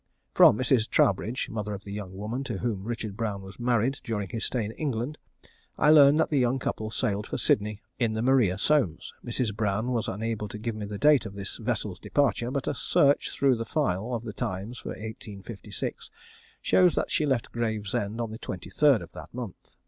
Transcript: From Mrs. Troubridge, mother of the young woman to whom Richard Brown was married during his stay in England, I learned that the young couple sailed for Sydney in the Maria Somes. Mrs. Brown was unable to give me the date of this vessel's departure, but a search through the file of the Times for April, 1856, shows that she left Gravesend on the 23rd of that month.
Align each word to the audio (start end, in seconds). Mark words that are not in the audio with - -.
From 0.33 0.57
Mrs. 0.57 0.89
Troubridge, 0.89 1.47
mother 1.47 1.75
of 1.75 1.83
the 1.83 1.91
young 1.91 2.17
woman 2.17 2.43
to 2.45 2.57
whom 2.57 2.85
Richard 2.85 3.15
Brown 3.15 3.43
was 3.43 3.59
married 3.59 3.99
during 4.03 4.29
his 4.29 4.43
stay 4.43 4.65
in 4.65 4.71
England, 4.71 5.19
I 5.77 5.91
learned 5.91 6.19
that 6.19 6.31
the 6.31 6.39
young 6.39 6.57
couple 6.57 6.89
sailed 6.89 7.27
for 7.27 7.37
Sydney 7.37 7.83
in 7.99 8.13
the 8.13 8.23
Maria 8.23 8.57
Somes. 8.57 9.13
Mrs. 9.23 9.55
Brown 9.55 9.91
was 9.91 10.07
unable 10.07 10.47
to 10.47 10.57
give 10.57 10.73
me 10.73 10.87
the 10.87 10.97
date 10.97 11.27
of 11.27 11.35
this 11.35 11.57
vessel's 11.57 11.99
departure, 11.99 12.49
but 12.49 12.67
a 12.67 12.73
search 12.73 13.29
through 13.31 13.57
the 13.57 13.63
file 13.63 14.15
of 14.15 14.23
the 14.23 14.33
Times 14.33 14.79
for 14.79 14.89
April, 14.93 15.05
1856, 15.41 16.09
shows 16.63 16.95
that 16.95 17.11
she 17.11 17.27
left 17.27 17.51
Gravesend 17.51 18.19
on 18.19 18.31
the 18.31 18.39
23rd 18.39 19.03
of 19.03 19.11
that 19.13 19.31
month. 19.35 19.75